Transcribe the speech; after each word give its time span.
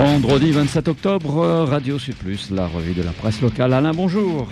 Vendredi 0.00 0.50
27 0.50 0.88
octobre, 0.88 1.66
Radio 1.68 1.98
Sud 1.98 2.14
Plus, 2.14 2.50
la 2.50 2.66
revue 2.66 2.94
de 2.94 3.02
la 3.02 3.10
presse 3.10 3.42
locale. 3.42 3.74
Alain, 3.74 3.92
bonjour. 3.92 4.48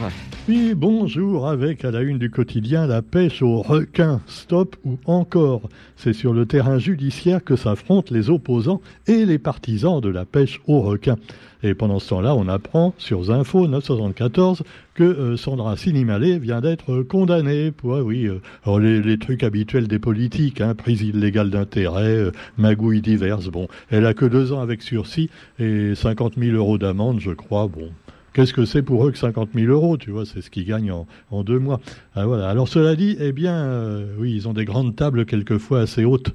Oui, 0.47 0.75
bonjour, 0.77 1.49
avec 1.49 1.87
à 1.87 1.91
la 1.91 2.03
une 2.03 2.19
du 2.19 2.31
quotidien 2.31 2.87
la 2.87 3.01
pêche 3.01 3.41
aux 3.41 3.63
requins. 3.63 4.21
Stop 4.27 4.77
ou 4.85 4.99
encore? 5.07 5.71
C'est 5.97 6.13
sur 6.13 6.35
le 6.35 6.45
terrain 6.45 6.79
judiciaire 6.79 7.43
que 7.43 7.57
s'affrontent 7.57 8.15
les 8.15 8.29
opposants 8.29 8.83
et 9.07 9.25
les 9.25 9.39
partisans 9.39 10.03
de 10.03 10.11
la 10.11 10.27
pêche 10.27 10.61
aux 10.67 10.83
requins. 10.83 11.17
Et 11.63 11.75
pendant 11.75 11.99
ce 11.99 12.11
temps-là, 12.11 12.35
on 12.35 12.47
apprend 12.47 12.95
sur 12.99 13.25
Zinfo 13.25 13.67
974 13.67 14.63
que 14.95 15.03
euh, 15.03 15.37
Sandra 15.37 15.77
Sinimalé 15.77 16.39
vient 16.39 16.61
d'être 16.61 17.03
condamnée 17.03 17.73
pour, 17.73 17.99
oui, 17.99 18.29
euh, 18.29 18.79
les, 18.79 19.19
trucs 19.19 19.43
habituels 19.43 19.89
des 19.89 19.99
politiques, 19.99 20.61
hein, 20.61 20.75
prise 20.75 21.03
illégale 21.03 21.51
d'intérêt, 21.51 22.17
euh, 22.17 22.33
magouilles 22.59 23.01
diverses. 23.01 23.49
Bon, 23.49 23.67
elle 23.91 24.07
a 24.07 24.15
que 24.15 24.25
deux 24.25 24.53
ans 24.53 24.61
avec 24.61 24.83
sursis 24.83 25.31
et 25.59 25.95
50 25.97 26.35
000 26.39 26.57
euros 26.57 26.79
d'amende, 26.79 27.21
je 27.21 27.33
crois. 27.33 27.67
Bon, 27.67 27.91
Qu'est-ce 28.35 28.53
que 28.53 28.65
c'est 28.65 28.83
pour 28.83 29.05
eux 29.05 29.11
que 29.11 29.19
50 29.19 29.51
000 29.55 29.73
euros 29.73 29.97
Tu 29.97 30.11
vois, 30.11 30.25
c'est 30.25 30.43
ce 30.43 30.51
qu'ils 30.51 30.67
gagnent 30.67 30.93
en, 31.31 31.43
deux 31.43 31.59
mois. 31.59 31.81
Ah. 32.15 32.23
Alors 32.47 32.69
cela 32.69 32.95
dit, 32.95 33.17
eh 33.19 33.33
bien, 33.33 33.99
oui, 34.17 34.33
ils 34.33 34.47
ont 34.47 34.53
des 34.53 34.65
grandes 34.65 34.95
tables 34.95 35.25
quelquefois 35.25 35.81
assez 35.81 36.05
hautes 36.05 36.33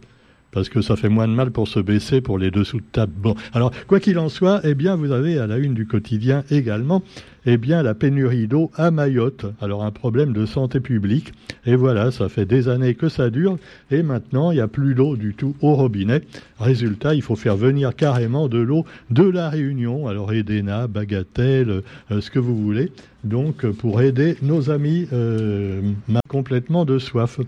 parce 0.54 0.70
que 0.70 0.82
ça 0.82 0.96
fait 0.96 1.10
moins 1.10 1.28
de 1.28 1.34
mal 1.34 1.52
pour 1.52 1.68
se 1.68 1.80
baisser 1.80 2.22
pour 2.22 2.38
les 2.38 2.52
dessous 2.52 2.78
de 2.78 2.86
table. 2.92 3.14
Bon, 3.18 3.36
alors 3.54 3.72
quoi 3.88 4.00
qu'il 4.00 4.20
en 4.20 4.30
soit, 4.30 4.62
eh 4.64 4.76
bien 4.76 4.96
vous 4.96 5.12
avez 5.12 5.40
à 5.40 5.48
la 5.48 5.58
une 5.58 5.74
du 5.74 5.88
quotidien 5.88 6.44
également, 6.52 7.04
eh 7.46 7.58
bien 7.58 7.84
la 7.84 7.94
pénurie 7.94 8.48
d'eau 8.48 8.72
à 8.76 8.92
Mayotte. 8.92 9.46
Alors 9.62 9.84
un 9.84 9.92
problème 9.92 10.32
de 10.32 10.46
santé 10.46 10.80
publique. 10.80 11.34
Et 11.66 11.76
voilà, 11.76 12.12
ça 12.12 12.30
fait 12.30 12.46
des 12.46 12.70
années 12.70 12.96
que 12.96 13.10
ça 13.10 13.30
dure 13.30 13.58
et 13.92 14.04
maintenant 14.04 14.52
il 14.52 14.56
n'y 14.56 14.62
a 14.62 14.68
plus 14.68 14.96
d'eau 14.96 15.18
du 15.18 15.34
tout 15.34 15.56
au 15.62 15.74
robinet. 15.74 16.22
Résultat, 16.60 17.16
il 17.16 17.22
faut 17.22 17.36
faire 17.36 17.58
venir 17.58 17.96
carrément 17.96 18.48
de 18.48 18.60
l'eau 18.60 18.86
de 19.10 19.24
la 19.24 19.50
Réunion. 19.50 20.08
Alors 20.08 20.32
Edena, 20.34 20.88
Bagatelle, 20.88 21.82
euh, 22.12 22.22
ce 22.22 22.30
que 22.30 22.40
vous 22.40 22.56
voulez. 22.56 22.92
Donc 23.24 23.66
pour 23.66 24.02
aider 24.02 24.36
nos 24.42 24.70
amis 24.70 25.08
euh, 25.14 25.82
complètement 26.28 26.86
de 26.86 27.00
soif. 27.00 27.40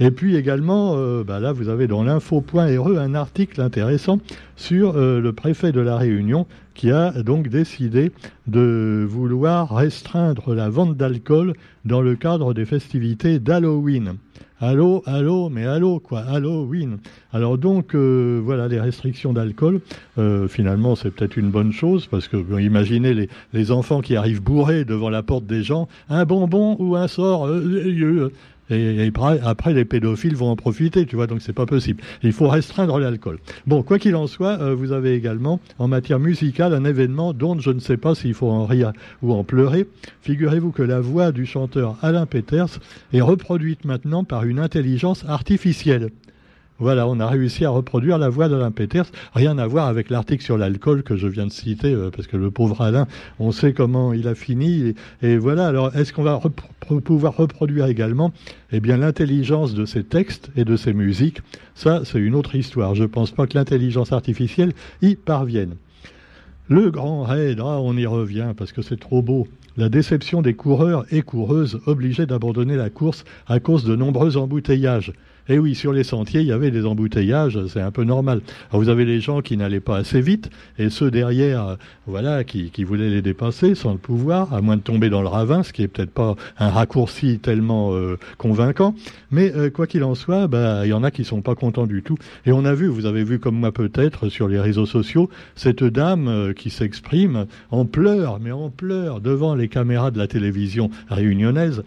Et 0.00 0.10
puis 0.10 0.36
également, 0.36 0.94
euh, 0.96 1.22
bah 1.22 1.38
là, 1.38 1.52
vous 1.52 1.68
avez 1.68 1.86
dans 1.86 2.02
l'info.re 2.02 2.98
un 2.98 3.14
article 3.14 3.60
intéressant 3.60 4.18
sur 4.56 4.96
euh, 4.96 5.20
le 5.20 5.32
préfet 5.32 5.70
de 5.70 5.80
la 5.80 5.96
Réunion 5.96 6.46
qui 6.74 6.90
a 6.90 7.12
donc 7.22 7.48
décidé 7.48 8.10
de 8.48 9.06
vouloir 9.08 9.72
restreindre 9.72 10.54
la 10.54 10.68
vente 10.68 10.96
d'alcool 10.96 11.52
dans 11.84 12.00
le 12.00 12.16
cadre 12.16 12.54
des 12.54 12.64
festivités 12.64 13.38
d'Halloween. 13.38 14.14
Allô, 14.60 15.02
allô, 15.06 15.50
mais 15.50 15.66
allô, 15.66 16.00
quoi, 16.00 16.20
Halloween. 16.20 16.98
Alors 17.32 17.58
donc, 17.58 17.94
euh, 17.94 18.40
voilà, 18.42 18.66
les 18.66 18.80
restrictions 18.80 19.32
d'alcool, 19.32 19.80
finalement, 20.48 20.96
c'est 20.96 21.10
peut-être 21.10 21.36
une 21.36 21.50
bonne 21.50 21.72
chose, 21.72 22.06
parce 22.06 22.28
que 22.28 22.36
imaginez 22.60 23.14
les, 23.14 23.28
les, 23.52 23.70
enfants 23.70 24.00
qui 24.00 24.16
arrivent 24.16 24.42
bourrés 24.42 24.84
devant 24.84 25.10
la 25.10 25.22
porte 25.22 25.44
des 25.44 25.62
gens, 25.62 25.86
un 26.08 26.24
bonbon 26.24 26.76
ou 26.78 26.96
un 26.96 27.08
sort, 27.08 27.48
et, 28.70 29.12
après, 29.42 29.74
les 29.74 29.84
pédophiles 29.84 30.36
vont 30.36 30.50
en 30.50 30.56
profiter, 30.56 31.06
tu 31.06 31.16
vois, 31.16 31.26
donc 31.26 31.42
c'est 31.42 31.52
pas 31.52 31.66
possible. 31.66 32.02
Il 32.22 32.32
faut 32.32 32.48
restreindre 32.48 32.98
l'alcool. 32.98 33.38
Bon, 33.66 33.82
quoi 33.82 33.98
qu'il 33.98 34.16
en 34.16 34.26
soit, 34.26 34.58
euh, 34.60 34.74
vous 34.74 34.92
avez 34.92 35.14
également, 35.14 35.60
en 35.78 35.88
matière 35.88 36.18
musicale, 36.18 36.74
un 36.74 36.84
événement 36.84 37.32
dont 37.32 37.58
je 37.58 37.70
ne 37.70 37.80
sais 37.80 37.96
pas 37.96 38.14
s'il 38.14 38.34
faut 38.34 38.50
en 38.50 38.64
rire 38.64 38.92
ou 39.22 39.32
en 39.32 39.44
pleurer. 39.44 39.86
Figurez-vous 40.22 40.72
que 40.72 40.82
la 40.82 41.00
voix 41.00 41.32
du 41.32 41.46
chanteur 41.46 41.96
Alain 42.02 42.26
Peters 42.26 42.80
est 43.12 43.20
reproduite 43.20 43.84
maintenant 43.84 44.24
par 44.24 44.44
une 44.44 44.58
intelligence 44.58 45.24
artificielle. 45.28 46.10
Voilà, 46.84 47.08
on 47.08 47.18
a 47.18 47.26
réussi 47.26 47.64
à 47.64 47.70
reproduire 47.70 48.18
la 48.18 48.28
voix 48.28 48.50
d'Alain 48.50 48.70
Peters. 48.70 49.06
Rien 49.32 49.56
à 49.56 49.66
voir 49.66 49.86
avec 49.86 50.10
l'article 50.10 50.44
sur 50.44 50.58
l'alcool 50.58 51.02
que 51.02 51.16
je 51.16 51.26
viens 51.26 51.46
de 51.46 51.50
citer, 51.50 51.94
euh, 51.94 52.10
parce 52.10 52.26
que 52.26 52.36
le 52.36 52.50
pauvre 52.50 52.82
Alain, 52.82 53.06
on 53.38 53.52
sait 53.52 53.72
comment 53.72 54.12
il 54.12 54.28
a 54.28 54.34
fini. 54.34 54.92
Et, 55.22 55.38
voilà, 55.38 55.66
alors 55.66 55.96
est-ce 55.96 56.12
qu'on 56.12 56.22
va 56.22 56.42
pouvoir 57.02 57.38
reproduire 57.38 57.86
également 57.86 58.34
eh 58.70 58.80
bien, 58.80 58.98
l'intelligence 58.98 59.72
de 59.72 59.86
ces 59.86 60.04
textes 60.04 60.50
et 60.56 60.66
de 60.66 60.76
ces 60.76 60.92
musiques? 60.92 61.40
Ça, 61.74 62.02
c'est 62.04 62.18
une 62.18 62.34
autre 62.34 62.54
histoire. 62.54 62.94
Je 62.94 63.04
ne 63.04 63.08
pense 63.08 63.30
pas 63.30 63.46
que 63.46 63.56
l'intelligence 63.56 64.12
artificielle 64.12 64.74
y 65.00 65.14
parvienne. 65.14 65.76
Le 66.68 66.90
grand 66.90 67.22
raid, 67.22 67.60
ah, 67.60 67.80
on 67.80 67.96
y 67.96 68.04
revient 68.04 68.52
parce 68.54 68.72
que 68.72 68.82
c'est 68.82 69.00
trop 69.00 69.22
beau. 69.22 69.48
La 69.78 69.88
déception 69.88 70.42
des 70.42 70.52
coureurs 70.52 71.06
et 71.10 71.22
coureuses 71.22 71.80
obligés 71.86 72.26
d'abandonner 72.26 72.76
la 72.76 72.90
course 72.90 73.24
à 73.46 73.58
cause 73.58 73.84
de 73.84 73.96
nombreux 73.96 74.36
embouteillages. 74.36 75.14
Et 75.46 75.56
eh 75.56 75.58
oui, 75.58 75.74
sur 75.74 75.92
les 75.92 76.04
sentiers, 76.04 76.40
il 76.40 76.46
y 76.46 76.52
avait 76.52 76.70
des 76.70 76.86
embouteillages, 76.86 77.58
c'est 77.66 77.82
un 77.82 77.90
peu 77.90 78.04
normal. 78.04 78.40
Alors 78.70 78.82
vous 78.82 78.88
avez 78.88 79.04
les 79.04 79.20
gens 79.20 79.42
qui 79.42 79.58
n'allaient 79.58 79.78
pas 79.78 79.98
assez 79.98 80.22
vite, 80.22 80.48
et 80.78 80.88
ceux 80.88 81.10
derrière, 81.10 81.68
euh, 81.68 81.76
voilà, 82.06 82.44
qui, 82.44 82.70
voulaient 82.82 83.10
les 83.10 83.20
dépasser 83.20 83.74
sans 83.74 83.92
le 83.92 83.98
pouvoir, 83.98 84.54
à 84.54 84.62
moins 84.62 84.78
de 84.78 84.80
tomber 84.80 85.10
dans 85.10 85.20
le 85.20 85.28
ravin, 85.28 85.62
ce 85.62 85.74
qui 85.74 85.82
est 85.82 85.88
peut-être 85.88 86.12
pas 86.12 86.34
un 86.58 86.70
raccourci 86.70 87.40
tellement 87.40 87.92
euh, 87.92 88.18
convaincant. 88.38 88.94
Mais 89.30 89.52
euh, 89.54 89.68
quoi 89.68 89.86
qu'il 89.86 90.02
en 90.04 90.14
soit, 90.14 90.48
bah, 90.48 90.86
il 90.86 90.88
y 90.88 90.94
en 90.94 91.04
a 91.04 91.10
qui 91.10 91.24
sont 91.24 91.42
pas 91.42 91.54
contents 91.54 91.86
du 91.86 92.02
tout. 92.02 92.16
Et 92.46 92.52
on 92.52 92.64
a 92.64 92.72
vu, 92.72 92.86
vous 92.86 93.04
avez 93.04 93.22
vu 93.22 93.38
comme 93.38 93.56
moi 93.56 93.70
peut-être 93.70 94.30
sur 94.30 94.48
les 94.48 94.58
réseaux 94.58 94.86
sociaux, 94.86 95.28
cette 95.56 95.84
dame 95.84 96.54
qui 96.56 96.70
s'exprime 96.70 97.44
en 97.70 97.84
pleurs, 97.84 98.40
mais 98.40 98.52
en 98.52 98.70
pleurs 98.70 99.20
devant 99.20 99.54
les 99.54 99.68
caméras 99.68 100.10
de 100.10 100.16
la 100.16 100.26
télévision 100.26 100.90
réunionnaise. 101.10 101.82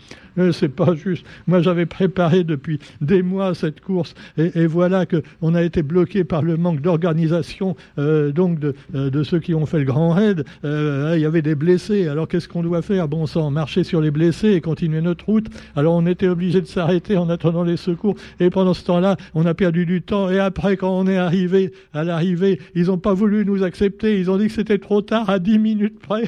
C'est 0.52 0.70
pas 0.70 0.96
juste. 0.96 1.26
Moi, 1.48 1.62
j'avais 1.62 1.86
préparé 1.86 2.44
depuis 2.44 2.80
des 3.02 3.22
mois 3.22 3.56
cette 3.56 3.82
course. 3.82 4.14
Et, 4.38 4.68
voilà 4.68 5.06
qu'on 5.06 5.56
a 5.56 5.64
été 5.64 5.82
bloqué 5.82 6.24
par 6.24 6.42
le 6.42 6.58
manque 6.58 6.82
d'organisation 6.82 7.76
euh, 7.98 8.32
donc 8.32 8.60
euh, 8.64 9.10
de, 9.10 9.24
ceux 9.24 9.40
qui 9.40 9.54
ont 9.54 9.66
fait 9.66 9.80
le 9.80 9.86
grand 9.86 10.12
raid. 10.12 10.46
Euh, 10.66 11.14
il 11.16 11.22
y 11.22 11.26
avait 11.26 11.42
des 11.42 11.56
blessés. 11.56 12.08
Alors 12.08 12.28
qu'est-ce 12.28 12.48
qu'on 12.48 12.64
doit 12.64 12.82
faire? 12.82 13.08
Bon 13.08 13.26
sang, 13.26 13.50
marcher 13.52 13.84
sur 13.84 14.02
les 14.02 14.12
blessés 14.12 14.52
et 14.52 14.62
continuer 14.62 15.02
notre 15.02 15.26
route. 15.26 15.48
Alors 15.76 15.96
on 15.96 16.06
était 16.06 16.28
obligé 16.28 16.62
de 16.62 16.68
s'arrêter 16.68 17.18
en 17.18 17.30
attendant 17.30 17.64
les 17.64 17.78
secours. 17.78 18.16
Et 18.40 18.50
pendant 18.50 18.74
ce 18.74 18.84
temps-là, 18.86 19.18
on 19.34 19.46
a 19.46 19.54
perdu 19.54 19.86
du 19.86 20.02
temps. 20.02 20.30
Et 20.30 20.40
après, 20.40 20.78
quand 20.78 20.92
on 20.92 21.08
est 21.08 21.18
arrivé 21.18 21.72
à 21.94 22.04
l'arrivée, 22.04 22.60
ils 22.76 22.88
n'ont 22.88 22.98
pas 22.98 23.14
voulu 23.14 23.46
nous 23.46 23.64
accepter. 23.64 24.20
Ils 24.20 24.30
ont 24.30 24.38
dit 24.38 24.48
que 24.48 24.54
c'était 24.54 24.78
trop 24.78 25.02
tard, 25.02 25.30
à 25.30 25.40
10 25.40 25.60
minutes 25.60 26.00
près. 26.00 26.24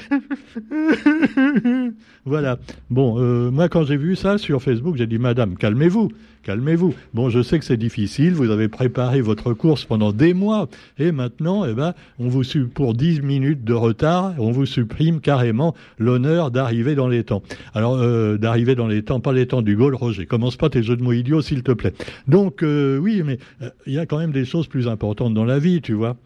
voilà. 2.25 2.57
Bon, 2.89 3.19
moi 3.51 3.69
quand 3.69 3.83
j'ai 3.83 3.97
vu 3.99 4.15
ça 4.15 4.37
sur 4.37 4.61
Facebook, 4.61 4.95
j'ai 4.95 5.07
dit 5.07 5.19
Madame, 5.19 5.55
calmez-vous 5.55 6.09
calmez-vous. 6.43 6.95
Bon, 7.13 7.29
je 7.29 7.41
sais 7.41 7.59
que 7.59 7.65
c'est 7.65 7.77
difficile, 7.77 8.33
vous 8.33 8.49
avez 8.49 8.67
préparé 8.67 9.21
votre 9.21 9.53
course 9.53 9.85
pendant 9.85 10.11
des 10.11 10.33
mois, 10.33 10.67
et 10.97 11.11
maintenant, 11.11 11.65
eh 11.65 11.73
ben, 11.73 11.93
on 12.17 12.27
vous 12.27 12.41
pour 12.73 12.93
10 12.93 13.21
minutes 13.21 13.63
de 13.63 13.73
retard, 13.73 14.33
on 14.39 14.51
vous 14.51 14.65
supprime 14.65 15.19
carrément 15.19 15.75
l'honneur 15.97 16.51
d'arriver 16.51 16.95
dans 16.95 17.07
les 17.07 17.23
temps. 17.23 17.43
Alors, 17.73 17.97
euh, 17.97 18.37
d'arriver 18.37 18.75
dans 18.75 18.87
les 18.87 19.03
temps, 19.03 19.19
pas 19.19 19.33
les 19.33 19.47
temps 19.47 19.61
du 19.61 19.75
Gaulle, 19.75 19.95
Roger. 19.95 20.25
Commence 20.25 20.55
pas 20.55 20.69
tes 20.69 20.83
jeux 20.83 20.95
de 20.95 21.03
mots 21.03 21.13
idiots, 21.13 21.41
s'il 21.41 21.63
te 21.63 21.71
plaît. 21.71 21.93
Donc, 22.27 22.63
euh, 22.63 22.97
oui, 22.97 23.21
mais 23.23 23.37
euh, 23.61 23.69
il 23.85 23.93
y 23.93 23.99
a 23.99 24.05
quand 24.05 24.17
même 24.17 24.31
des 24.31 24.45
choses 24.45 24.67
plus 24.67 24.87
importantes 24.87 25.33
dans 25.33 25.45
la 25.45 25.59
vie, 25.59 25.81
tu 25.81 25.93
vois. 25.93 26.17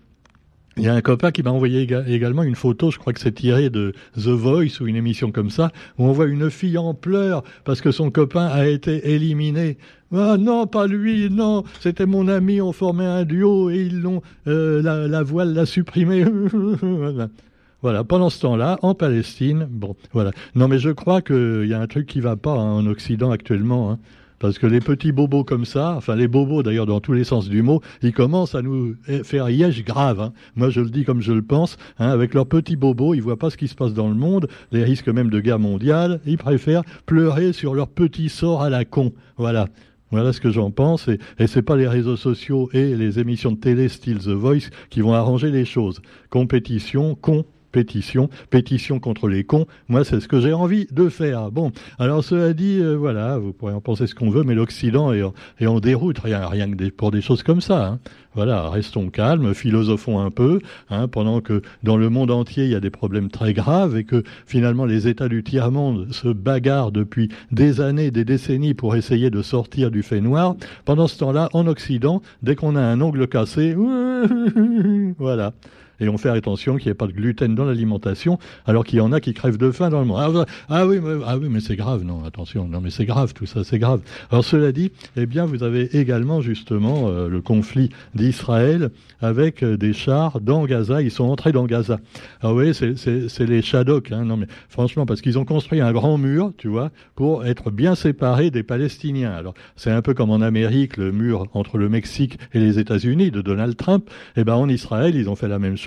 Il 0.78 0.84
y 0.84 0.88
a 0.88 0.94
un 0.94 1.02
copain 1.02 1.32
qui 1.32 1.44
m'a 1.44 1.52
envoyé 1.52 1.88
également 2.08 2.42
une 2.42 2.56
photo, 2.56 2.90
je 2.90 2.98
crois 2.98 3.14
que 3.14 3.20
c'est 3.20 3.34
tiré 3.34 3.70
de 3.70 3.94
The 4.16 4.30
Voice 4.30 4.82
ou 4.82 4.88
une 4.88 4.96
émission 4.96 5.32
comme 5.32 5.52
ça, 5.52 5.72
où 6.00 6.06
on 6.06 6.12
voit 6.12 6.26
une 6.26 6.50
fille 6.50 6.80
en 6.80 6.96
pleurs 6.96 7.44
parce 7.64 7.80
que 7.80 7.92
son 7.92 8.10
copain 8.10 8.48
a 8.48 8.66
été 8.66 9.14
éliminé. 9.14 9.78
Ah 10.16 10.38
non, 10.40 10.66
pas 10.66 10.88
lui, 10.88 11.30
non, 11.30 11.64
c'était 11.80 12.08
mon 12.08 12.28
ami, 12.28 12.60
on 12.60 12.72
formait 12.72 13.06
un 13.06 13.24
duo 13.24 13.70
et 13.70 13.82
ils 13.82 14.02
l'ont, 14.02 14.22
euh, 14.48 14.82
la, 14.82 15.24
voile 15.24 15.54
l'a 15.54 15.68
supprimé. 15.68 16.26
voilà. 17.82 18.04
pendant 18.04 18.32
ce 18.32 18.42
temps-là, 18.42 18.80
en 18.82 18.96
Palestine, 18.96 19.68
bon, 19.70 19.96
voilà. 20.12 20.32
Non 20.56 20.68
mais 20.68 20.80
je 20.80 20.90
crois 20.90 21.22
qu'il 21.22 21.66
y 21.68 21.74
a 21.74 21.80
un 21.80 21.88
truc 21.88 22.08
qui 22.08 22.20
va 22.20 22.36
pas 22.36 22.54
en 22.54 22.86
Occident 22.88 23.30
actuellement. 23.30 23.92
Hein. 23.92 24.00
Parce 24.44 24.60
que 24.60 24.68
les 24.68 24.82
petits 24.82 25.14
bobos 25.14 25.46
comme 25.46 25.64
ça, 25.64 25.94
enfin 25.96 26.18
les 26.18 26.28
bobos 26.28 26.64
d'ailleurs 26.64 26.86
dans 26.86 27.00
tous 27.00 27.14
les 27.14 27.24
sens 27.24 27.48
du 27.48 27.62
mot, 27.62 27.80
ils 28.02 28.12
commencent 28.12 28.56
à 28.56 28.62
nous 28.62 28.94
faire 29.24 29.50
yèche 29.50 29.86
grave. 29.86 30.20
Hein. 30.20 30.34
Moi 30.58 30.70
je 30.70 30.82
le 30.82 30.90
dis 30.90 31.06
comme 31.06 31.22
je 31.22 31.32
le 31.32 31.42
pense, 31.42 31.78
hein, 31.98 32.10
avec 32.10 32.34
leurs 32.34 32.48
petits 32.48 32.76
bobos, 32.76 33.14
ils 33.14 33.22
voient 33.22 33.40
pas 33.40 33.50
ce 33.50 33.56
qui 33.56 33.70
se 33.70 33.76
passe 33.76 33.94
dans 33.94 34.10
le 34.10 34.16
monde, 34.16 34.50
les 34.74 34.84
risques 34.84 35.08
même 35.08 35.30
de 35.30 35.40
guerre 35.40 35.60
mondiale, 35.60 36.20
ils 36.26 36.38
préfèrent 36.38 36.84
pleurer 37.06 37.54
sur 37.54 37.74
leur 37.74 37.88
petit 37.88 38.28
sort 38.28 38.62
à 38.62 38.70
la 38.70 38.84
con. 38.84 39.14
Voilà. 39.38 39.70
Voilà 40.12 40.34
ce 40.34 40.42
que 40.42 40.52
j'en 40.52 40.72
pense. 40.72 41.08
Et, 41.08 41.20
et 41.40 41.48
c'est 41.48 41.62
pas 41.62 41.78
les 41.78 41.88
réseaux 41.88 42.18
sociaux 42.18 42.70
et 42.74 42.98
les 42.98 43.20
émissions 43.20 43.54
de 43.54 43.58
télé 43.58 43.88
style 43.88 44.20
The 44.20 44.28
Voice 44.28 44.70
qui 44.90 45.00
vont 45.00 45.14
arranger 45.14 45.52
les 45.52 45.66
choses. 45.66 46.02
Compétition, 46.30 47.16
con, 47.16 47.46
pétition, 47.74 48.30
pétition 48.50 49.02
contre 49.02 49.28
les 49.28 49.44
cons. 49.44 49.66
Moi, 49.90 50.06
c'est 50.06 50.22
ce 50.22 50.30
que 50.30 50.40
j'ai 50.40 50.54
envie 50.54 50.88
de 50.92 51.10
faire. 51.10 51.52
Bon, 51.52 51.74
alors 52.00 52.24
cela 52.24 52.54
dit, 52.54 52.80
euh, 52.80 52.94
voilà, 52.96 53.38
vous 53.38 53.52
pourrez 53.52 53.74
en 53.74 53.82
penser 53.82 54.08
ce 54.08 54.16
qu'on 54.16 54.30
veut, 54.30 54.44
mais 54.44 54.56
l'Occident 54.56 55.12
est, 55.12 55.66
en 55.66 55.80
déroute, 55.82 56.20
rien, 56.20 56.48
rien 56.48 56.72
que 56.72 56.90
pour 56.90 57.12
des 57.12 57.22
choses 57.22 57.44
comme 57.44 57.60
ça. 57.60 57.86
Hein. 57.86 58.00
Voilà, 58.36 58.70
restons 58.70 59.10
calmes, 59.10 59.54
philosophons 59.54 60.20
un 60.20 60.32
peu, 60.32 60.60
hein, 60.90 61.08
pendant 61.08 61.42
que 61.42 61.62
dans 61.84 61.98
le 61.98 62.10
monde 62.10 62.32
entier, 62.32 62.64
il 62.64 62.72
y 62.72 62.76
a 62.76 62.80
des 62.80 62.90
problèmes 62.90 63.30
très 63.30 63.54
graves 63.54 63.96
et 63.96 64.06
que 64.06 64.24
finalement 64.48 64.86
les 64.86 65.08
États 65.08 65.30
du 65.30 65.44
tiers-monde 65.44 66.12
se 66.12 66.30
bagarrent 66.30 66.92
depuis 66.92 67.30
des 67.52 67.80
années, 67.80 68.10
des 68.10 68.26
décennies 68.26 68.74
pour 68.74 68.96
essayer 68.96 69.30
de 69.30 69.42
sortir 69.44 69.92
du 69.92 70.02
fait 70.02 70.22
noir. 70.22 70.56
Pendant 70.86 71.08
ce 71.08 71.20
temps-là, 71.20 71.50
en 71.54 71.68
Occident, 71.68 72.22
dès 72.42 72.56
qu'on 72.56 72.76
a 72.76 72.82
un 72.82 73.02
ongle 73.02 73.28
cassé, 73.28 73.76
voilà 75.20 75.54
et 76.00 76.10
on 76.10 76.18
fait 76.18 76.30
attention 76.30 76.78
qu'il 76.78 76.88
n'y 76.88 76.92
ait 76.92 76.96
pas 76.96 77.08
de 77.08 77.14
gluten 77.14 77.56
dans 77.56 77.66
l'alimentation, 77.66 78.40
alors 78.66 78.84
qu'il 78.84 78.98
y 78.98 79.02
en 79.02 79.12
a 79.12 79.20
qui 79.20 79.34
crèvent 79.34 79.58
de 79.58 79.72
faim 79.72 79.90
dans 79.90 80.00
le 80.00 80.06
monde. 80.06 80.46
Ah, 80.46 80.46
ah 80.70 80.88
oui, 80.88 81.00
mais, 81.02 81.24
ah 81.26 81.38
oui, 81.38 81.48
mais 81.50 81.60
c'est 81.60 81.76
grave, 81.76 82.04
non, 82.04 82.24
attention, 82.26 82.68
non, 82.68 82.82
mais 82.82 82.90
c'est 82.90 83.06
grave, 83.06 83.34
tout 83.34 83.46
ça, 83.46 83.64
c'est 83.64 83.80
grave. 83.80 84.02
Alors 84.32 84.44
cela 84.44 84.72
dit, 84.72 84.92
eh 85.16 85.26
bien, 85.26 85.46
vous 85.46 85.64
avez 85.64 85.96
également 85.98 86.42
justement 86.42 87.10
euh, 87.10 87.28
le 87.28 87.42
conflit 87.42 87.90
d'Israël 88.16 88.90
avec 89.22 89.64
euh, 89.64 89.78
des 89.78 89.94
chars 89.94 90.42
dans 90.42 90.66
Gaza. 90.66 91.02
Ils 91.02 91.12
sont 91.12 91.26
entrés 91.26 91.52
dans 91.52 91.66
Gaza. 91.66 92.00
Ah 92.42 92.54
oui, 92.54 92.74
c'est 92.74 93.46
les 93.46 93.62
Shadok, 93.62 94.12
hein, 94.12 94.26
non 94.26 94.38
mais 94.38 94.48
franchement, 94.70 95.06
parce 95.06 95.22
qu'ils 95.22 95.38
ont 95.38 95.46
construit 95.46 95.82
un 95.82 95.92
grand 95.92 96.18
mur, 96.18 96.52
tu 96.58 96.68
vois, 96.68 96.92
pour 97.16 97.46
être 97.46 97.72
bien 97.72 97.96
séparés 97.96 98.52
des 98.52 98.64
Palestiniens. 98.64 99.32
Alors 99.32 99.54
c'est 99.76 99.92
un 99.92 100.02
peu 100.02 100.14
comme 100.14 100.32
en 100.32 100.42
Amérique, 100.42 100.98
le 100.98 101.12
mur 101.12 101.48
entre 101.54 101.78
le 101.78 101.90
Mexique 101.90 102.40
et 102.54 102.60
les 102.60 102.80
États-Unis 102.80 103.32
de 103.32 103.42
Donald 103.42 103.76
Trump. 103.78 104.10
Eh 104.36 104.44
ben 104.44 104.56
en 104.56 104.70
Israël, 104.70 105.16
ils 105.16 105.30
ont 105.30 105.36
fait 105.36 105.48
la 105.48 105.60
même 105.60 105.78
chose 105.78 105.83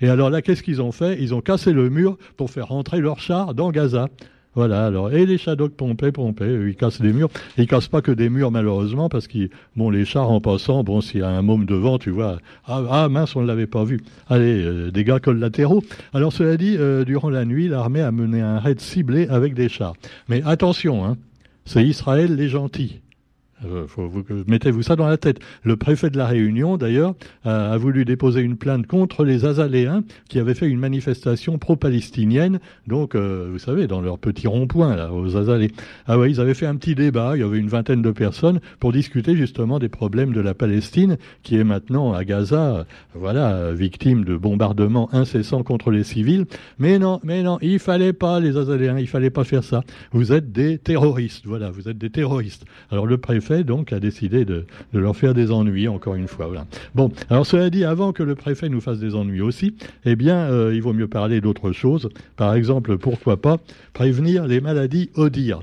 et 0.00 0.08
alors 0.08 0.30
là, 0.30 0.42
qu'est-ce 0.42 0.62
qu'ils 0.62 0.82
ont 0.82 0.92
fait? 0.92 1.16
Ils 1.20 1.34
ont 1.34 1.40
cassé 1.40 1.72
le 1.72 1.90
mur 1.90 2.16
pour 2.36 2.50
faire 2.50 2.68
rentrer 2.68 3.00
leurs 3.00 3.20
chars 3.20 3.54
dans 3.54 3.70
Gaza. 3.70 4.08
Voilà, 4.56 4.84
alors, 4.84 5.12
et 5.12 5.26
les 5.26 5.38
Shadok 5.38 5.74
pompaient, 5.74 6.10
pompaient, 6.10 6.52
ils 6.68 6.74
cassent 6.74 7.00
des 7.00 7.12
murs. 7.12 7.28
Ils 7.56 7.68
cassent 7.68 7.86
pas 7.86 8.02
que 8.02 8.10
des 8.10 8.28
murs, 8.28 8.50
malheureusement, 8.50 9.08
parce 9.08 9.28
que, 9.28 9.48
bon, 9.76 9.90
les 9.90 10.04
chars 10.04 10.28
en 10.28 10.40
passant, 10.40 10.82
bon, 10.82 11.00
s'il 11.00 11.20
y 11.20 11.22
a 11.22 11.28
un 11.28 11.42
môme 11.42 11.66
devant, 11.66 11.98
tu 11.98 12.10
vois, 12.10 12.38
ah, 12.66 12.82
ah 12.90 13.08
mince, 13.08 13.36
on 13.36 13.42
ne 13.42 13.46
l'avait 13.46 13.68
pas 13.68 13.84
vu. 13.84 14.00
Allez, 14.28 14.64
euh, 14.64 14.90
dégâts 14.90 15.20
collatéraux. 15.20 15.84
Alors, 16.12 16.32
cela 16.32 16.56
dit, 16.56 16.76
euh, 16.76 17.04
durant 17.04 17.30
la 17.30 17.44
nuit, 17.44 17.68
l'armée 17.68 18.00
a 18.00 18.10
mené 18.10 18.40
un 18.40 18.58
raid 18.58 18.80
ciblé 18.80 19.28
avec 19.28 19.54
des 19.54 19.68
chars. 19.68 19.94
Mais 20.28 20.42
attention, 20.44 21.04
hein, 21.04 21.16
c'est 21.64 21.84
Israël 21.84 22.34
les 22.34 22.48
gentils. 22.48 23.00
Euh, 23.64 23.86
mettez-vous 24.46 24.82
ça 24.82 24.96
dans 24.96 25.06
la 25.06 25.16
tête. 25.16 25.38
Le 25.62 25.76
préfet 25.76 26.10
de 26.10 26.16
la 26.16 26.26
Réunion, 26.26 26.76
d'ailleurs, 26.76 27.14
a, 27.44 27.76
voulu 27.76 28.04
déposer 28.04 28.40
une 28.40 28.56
plainte 28.56 28.86
contre 28.86 29.24
les 29.24 29.44
Azaléens 29.44 30.02
qui 30.28 30.38
avaient 30.38 30.54
fait 30.54 30.68
une 30.68 30.78
manifestation 30.78 31.58
pro-palestinienne. 31.58 32.60
Donc, 32.86 33.14
euh, 33.14 33.48
vous 33.50 33.58
savez, 33.58 33.86
dans 33.86 34.00
leur 34.00 34.18
petit 34.18 34.46
rond-point 34.46 34.96
là, 34.96 35.12
aux 35.12 35.36
Azalées. 35.36 35.70
Ah 36.06 36.18
ouais, 36.18 36.30
ils 36.30 36.40
avaient 36.40 36.54
fait 36.54 36.66
un 36.66 36.76
petit 36.76 36.94
débat. 36.94 37.32
Il 37.36 37.40
y 37.40 37.42
avait 37.42 37.58
une 37.58 37.68
vingtaine 37.68 38.02
de 38.02 38.10
personnes 38.10 38.60
pour 38.78 38.92
discuter 38.92 39.36
justement 39.36 39.78
des 39.78 39.88
problèmes 39.88 40.32
de 40.32 40.40
la 40.40 40.54
Palestine, 40.54 41.16
qui 41.42 41.56
est 41.56 41.64
maintenant 41.64 42.12
à 42.12 42.24
Gaza, 42.24 42.86
voilà, 43.14 43.72
victime 43.72 44.24
de 44.24 44.36
bombardements 44.36 45.12
incessants 45.14 45.62
contre 45.62 45.90
les 45.90 46.04
civils. 46.04 46.46
Mais 46.78 46.98
non, 46.98 47.20
mais 47.24 47.42
non, 47.42 47.58
il 47.60 47.78
fallait 47.78 48.12
pas 48.12 48.40
les 48.40 48.56
Azaléens, 48.56 48.98
il 48.98 49.08
fallait 49.08 49.30
pas 49.30 49.44
faire 49.44 49.64
ça. 49.64 49.82
Vous 50.12 50.32
êtes 50.32 50.52
des 50.52 50.78
terroristes, 50.78 51.46
voilà, 51.46 51.70
vous 51.70 51.88
êtes 51.88 51.98
des 51.98 52.10
terroristes. 52.10 52.64
Alors 52.90 53.06
le 53.06 53.18
préfet 53.18 53.49
donc 53.58 53.92
a 53.92 54.00
décidé 54.00 54.44
de, 54.44 54.66
leur 54.92 55.16
faire 55.16 55.34
des 55.34 55.50
ennuis, 55.50 55.88
encore 55.88 56.14
une 56.14 56.28
fois. 56.28 56.50
Bon, 56.94 57.10
alors 57.28 57.46
cela 57.46 57.70
dit, 57.70 57.84
avant 57.84 58.12
que 58.12 58.22
le 58.22 58.34
préfet 58.34 58.68
nous 58.68 58.80
fasse 58.80 58.98
des 58.98 59.14
ennuis 59.14 59.40
aussi, 59.40 59.74
eh 60.04 60.16
bien, 60.16 60.36
euh, 60.36 60.74
il 60.74 60.82
vaut 60.82 60.92
mieux 60.92 61.08
parler 61.08 61.40
d'autre 61.40 61.72
chose. 61.72 62.08
Par 62.36 62.54
exemple, 62.54 62.96
pourquoi 62.98 63.40
pas 63.40 63.58
prévenir 63.92 64.46
les 64.46 64.60
maladies 64.60 65.10
ODIR. 65.14 65.60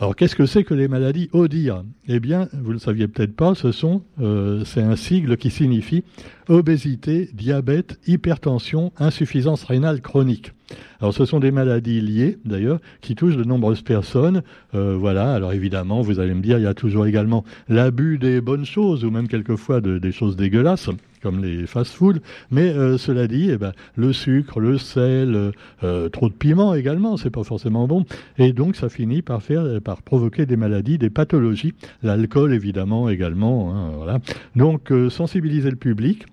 Alors 0.00 0.16
qu'est-ce 0.16 0.34
que 0.34 0.46
c'est 0.46 0.64
que 0.64 0.72
les 0.72 0.88
maladies 0.88 1.28
ODIR 1.34 1.84
Eh 2.08 2.20
bien, 2.20 2.48
vous 2.54 2.68
ne 2.68 2.72
le 2.72 2.78
saviez 2.78 3.06
peut-être 3.06 3.36
pas, 3.36 3.54
ce 3.54 3.70
sont, 3.70 4.00
euh, 4.18 4.64
c'est 4.64 4.80
un 4.80 4.96
sigle 4.96 5.36
qui 5.36 5.50
signifie 5.50 6.04
obésité, 6.48 7.28
diabète, 7.34 8.00
hypertension, 8.06 8.92
insuffisance 8.96 9.62
rénale 9.62 10.00
chronique. 10.00 10.52
Alors 11.00 11.12
ce 11.12 11.26
sont 11.26 11.38
des 11.38 11.50
maladies 11.50 12.00
liées 12.00 12.38
d'ailleurs 12.46 12.80
qui 13.02 13.14
touchent 13.14 13.36
de 13.36 13.44
nombreuses 13.44 13.82
personnes. 13.82 14.42
Euh, 14.74 14.96
voilà, 14.98 15.34
alors 15.34 15.52
évidemment, 15.52 16.00
vous 16.00 16.18
allez 16.18 16.32
me 16.32 16.40
dire, 16.40 16.56
il 16.56 16.64
y 16.64 16.66
a 16.66 16.72
toujours 16.72 17.06
également 17.06 17.44
l'abus 17.68 18.16
des 18.16 18.40
bonnes 18.40 18.64
choses 18.64 19.04
ou 19.04 19.10
même 19.10 19.28
quelquefois 19.28 19.82
des 19.82 20.12
choses 20.12 20.34
dégueulasses 20.34 20.88
comme 21.22 21.42
les 21.42 21.66
fast-foods. 21.66 22.20
Mais 22.50 22.70
euh, 22.70 22.98
cela 22.98 23.26
dit, 23.26 23.50
eh 23.50 23.58
ben, 23.58 23.72
le 23.96 24.12
sucre, 24.12 24.60
le 24.60 24.78
sel, 24.78 25.52
euh, 25.82 26.08
trop 26.08 26.28
de 26.28 26.34
piment 26.34 26.74
également, 26.74 27.16
c'est 27.16 27.30
pas 27.30 27.44
forcément 27.44 27.86
bon. 27.86 28.04
Et 28.38 28.52
donc 28.52 28.76
ça 28.76 28.88
finit 28.88 29.22
par 29.22 29.42
faire, 29.42 29.80
par 29.82 30.02
provoquer 30.02 30.46
des 30.46 30.56
maladies, 30.56 30.98
des 30.98 31.10
pathologies. 31.10 31.74
L'alcool 32.02 32.52
évidemment 32.52 33.08
également. 33.08 33.74
Hein. 33.74 34.18
Donc 34.56 34.92
sensibiliser 35.10 35.70
le 35.70 35.76
public 35.76 36.26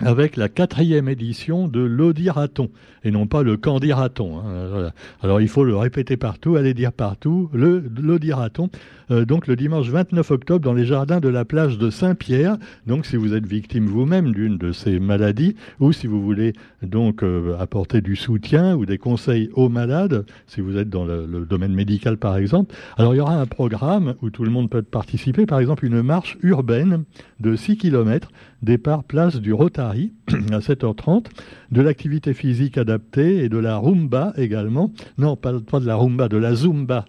avec 0.00 0.36
la 0.36 0.48
quatrième 0.48 1.08
édition 1.08 1.68
de 1.68 1.80
l'Audiraton, 1.80 2.70
et 3.04 3.10
non 3.10 3.26
pas 3.26 3.42
le 3.42 3.56
Candiraton. 3.56 4.40
Hein, 4.40 4.90
Alors 5.22 5.40
il 5.40 5.48
faut 5.48 5.64
le 5.64 5.76
répéter 5.76 6.16
partout, 6.16 6.56
aller 6.56 6.74
dire 6.74 6.92
partout, 6.92 7.48
le 7.52 7.84
l'Audiraton, 7.96 8.70
euh, 9.10 9.24
donc 9.24 9.46
le 9.46 9.56
dimanche 9.56 9.88
29 9.88 10.30
octobre 10.30 10.64
dans 10.64 10.72
les 10.72 10.86
jardins 10.86 11.20
de 11.20 11.28
la 11.28 11.44
plage 11.44 11.78
de 11.78 11.90
Saint-Pierre. 11.90 12.56
Donc 12.86 13.06
si 13.06 13.16
vous 13.16 13.34
êtes 13.34 13.46
victime 13.46 13.86
vous-même 13.86 14.32
d'une 14.32 14.58
de 14.58 14.72
ces 14.72 14.98
maladies, 14.98 15.56
ou 15.80 15.92
si 15.92 16.06
vous 16.06 16.22
voulez 16.22 16.52
donc 16.82 17.22
euh, 17.22 17.56
apporter 17.58 18.00
du 18.00 18.16
soutien 18.16 18.76
ou 18.76 18.86
des 18.86 18.98
conseils 18.98 19.50
aux 19.54 19.68
malades, 19.68 20.26
si 20.46 20.60
vous 20.60 20.76
êtes 20.76 20.88
dans 20.88 21.04
le, 21.04 21.46
domaine 21.48 21.74
médical 21.74 22.16
par 22.16 22.36
exemple, 22.36 22.74
alors 22.96 23.14
il 23.14 23.18
y 23.18 23.20
aura 23.20 23.36
un 23.36 23.46
programme 23.46 24.14
où 24.22 24.30
tout 24.30 24.44
le 24.44 24.50
monde 24.50 24.70
peut 24.70 24.82
participer, 24.82 25.46
par 25.46 25.60
exemple 25.60 25.84
une 25.84 26.02
marche 26.02 26.38
urbaine 26.42 27.04
de 27.40 27.56
6 27.56 27.76
km, 27.76 28.30
départ 28.62 29.04
place 29.04 29.36
du 29.36 29.52
Rotary 29.52 30.12
à 30.50 30.58
7h30, 30.58 31.26
de 31.70 31.82
l'activité 31.82 32.34
physique 32.34 32.78
adaptée 32.78 33.44
et 33.44 33.48
de 33.48 33.58
la 33.58 33.76
rumba 33.76 34.32
également. 34.36 34.92
Non, 35.18 35.36
pas 35.36 35.52
de 35.52 35.86
la 35.86 35.96
rumba, 35.96 36.28
de 36.28 36.36
la 36.36 36.54
zumba. 36.54 37.04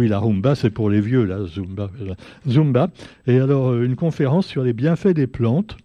Oui, 0.00 0.08
la 0.08 0.18
rumba, 0.18 0.54
c'est 0.54 0.70
pour 0.70 0.88
les 0.88 1.02
vieux, 1.02 1.26
la 1.26 1.44
zumba. 1.44 1.90
Zumba. 2.48 2.88
Et 3.26 3.38
alors, 3.38 3.68
euh, 3.68 3.84
une 3.84 3.96
conférence 3.96 4.46
sur 4.46 4.62
les 4.62 4.72
bienfaits 4.72 5.08
des 5.08 5.26
plantes 5.26 5.76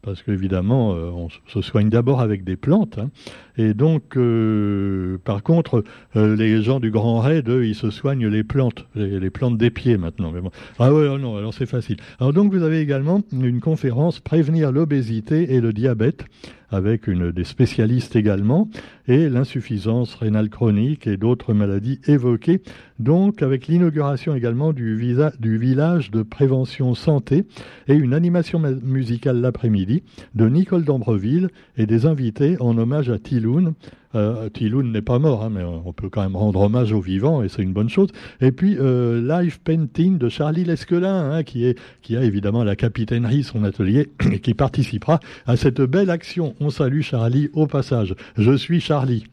parce 0.00 0.22
qu'évidemment, 0.22 0.94
euh, 0.94 1.10
on 1.10 1.28
se 1.48 1.60
soigne 1.60 1.88
d'abord 1.88 2.20
avec 2.20 2.44
des 2.44 2.54
plantes. 2.54 2.98
Hein. 2.98 3.10
Et 3.56 3.74
donc, 3.74 4.16
euh, 4.16 5.18
par 5.24 5.42
contre, 5.42 5.82
les 6.14 6.62
gens 6.62 6.78
du 6.78 6.92
Grand 6.92 7.18
Raid, 7.18 7.48
eux, 7.48 7.66
ils 7.66 7.74
se 7.74 7.90
soignent 7.90 8.28
les 8.28 8.44
plantes, 8.44 8.86
les, 8.94 9.30
plantes 9.30 9.58
des 9.58 9.70
pieds 9.70 9.96
maintenant. 9.96 10.32
Ah 10.78 10.92
ouais, 10.92 11.08
oh 11.08 11.18
non, 11.18 11.36
alors 11.36 11.52
c'est 11.52 11.66
facile. 11.66 11.96
Alors 12.20 12.32
donc, 12.32 12.52
vous 12.52 12.62
avez 12.62 12.80
également 12.80 13.22
une 13.32 13.60
conférence 13.60 14.20
Prévenir 14.20 14.70
l'obésité 14.70 15.54
et 15.54 15.60
le 15.60 15.72
diabète 15.72 16.26
avec 16.74 17.06
une 17.06 17.32
des 17.32 17.44
spécialistes 17.44 18.16
également, 18.16 18.68
et 19.06 19.28
l'insuffisance 19.28 20.14
rénale 20.14 20.48
chronique 20.48 21.06
et 21.06 21.16
d'autres 21.16 21.54
maladies 21.54 22.00
évoquées, 22.06 22.62
donc 22.98 23.42
avec 23.42 23.66
l'inauguration 23.66 24.34
également 24.34 24.72
du, 24.72 24.96
village 24.96 26.10
de 26.10 26.22
prévention 26.22 26.94
santé 26.94 27.44
et 27.88 27.94
une 27.94 28.14
animation 28.14 28.60
musicale 28.82 29.40
l'après-midi 29.40 30.02
de 30.34 30.48
Nicole 30.48 30.84
d'Ambreville 30.84 31.48
et 31.76 31.86
des 31.86 32.06
invités 32.06 32.56
en 32.60 32.76
hommage 32.76 33.10
à 33.10 33.18
Thiloun, 33.18 33.74
euh, 34.14 34.48
Thiloun 34.48 34.92
n'est 34.92 35.02
pas 35.02 35.18
mort, 35.18 35.44
hein, 35.44 35.50
mais 35.50 35.62
on 35.62 35.92
peut 35.92 36.08
quand 36.08 36.22
même 36.22 36.36
rendre 36.36 36.60
hommage 36.60 36.92
aux 36.92 37.00
vivants, 37.00 37.42
et 37.42 37.48
c'est 37.48 37.62
une 37.62 37.72
bonne 37.72 37.88
chose. 37.88 38.08
Et 38.40 38.52
puis, 38.52 38.76
euh, 38.78 39.20
Live 39.26 39.60
Painting 39.60 40.18
de 40.18 40.28
Charlie 40.28 40.64
Lesquelin, 40.64 41.32
hein, 41.32 41.42
qui, 41.42 41.74
qui 42.02 42.16
a 42.16 42.22
évidemment 42.22 42.64
la 42.64 42.76
capitainerie, 42.76 43.42
son 43.42 43.64
atelier, 43.64 44.08
et 44.32 44.40
qui 44.40 44.54
participera 44.54 45.20
à 45.46 45.56
cette 45.56 45.80
belle 45.80 46.10
action. 46.10 46.54
On 46.60 46.70
salue 46.70 47.00
Charlie 47.00 47.50
au 47.52 47.66
passage. 47.66 48.14
Je 48.36 48.56
suis 48.56 48.80
Charlie. 48.80 49.24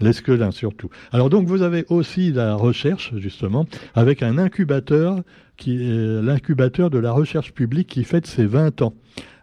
Lesquelin 0.00 0.50
surtout. 0.50 0.88
Alors 1.12 1.30
donc 1.30 1.46
vous 1.46 1.62
avez 1.62 1.84
aussi 1.88 2.32
la 2.32 2.54
recherche 2.54 3.14
justement 3.16 3.66
avec 3.94 4.22
un 4.22 4.38
incubateur 4.38 5.22
qui 5.56 5.82
est 5.82 6.22
l'incubateur 6.22 6.90
de 6.90 6.98
la 6.98 7.12
recherche 7.12 7.52
publique 7.52 7.88
qui 7.88 8.04
fête 8.04 8.26
ses 8.26 8.46
20 8.46 8.82
ans. 8.82 8.94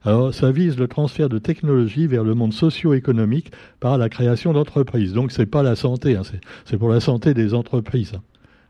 Alors, 0.03 0.33
ça 0.33 0.51
vise 0.51 0.77
le 0.77 0.87
transfert 0.87 1.27
de 1.27 1.39
technologie 1.39 2.07
vers 2.07 2.23
le 2.23 2.33
monde 2.33 2.53
socio-économique 2.53 3.51
par 3.79 3.97
la 3.97 4.07
création 4.09 4.53
d'entreprises. 4.53 5.13
Donc, 5.13 5.31
c'est 5.31 5.45
pas 5.45 5.61
la 5.61 5.75
santé, 5.75 6.15
hein, 6.15 6.21
c'est 6.65 6.77
pour 6.77 6.89
la 6.89 7.01
santé 7.01 7.33
des 7.33 7.53
entreprises. 7.53 8.13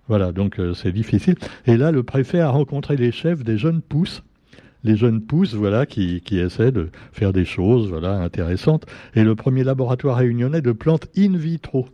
Voilà, 0.08 0.32
donc 0.32 0.60
euh, 0.60 0.74
c'est 0.74 0.92
difficile. 0.92 1.36
Et 1.68 1.78
là, 1.78 1.92
le 1.92 2.02
préfet 2.02 2.40
a 2.40 2.50
rencontré 2.50 2.98
les 2.98 3.12
chefs 3.12 3.44
des 3.44 3.60
jeunes 3.60 3.82
pousses 3.82 4.24
les 4.84 4.96
jeunes 4.96 5.22
pousses, 5.22 5.54
voilà, 5.54 5.86
qui, 5.86 6.22
qui, 6.22 6.40
essaient 6.40 6.72
de 6.72 6.90
faire 7.12 7.34
des 7.34 7.46
choses, 7.46 7.90
voilà, 7.90 8.14
intéressantes. 8.14 8.86
Et 9.16 9.24
le 9.24 9.36
premier 9.36 9.64
laboratoire 9.64 10.18
réunionnais 10.18 10.62
de 10.62 10.72
plantes 10.72 11.08
in 11.18 11.38
vitro. 11.38 11.88